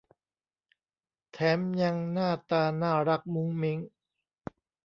[1.31, 3.79] แถมยังหน้าตาน่ารักมุ้งมิ้ง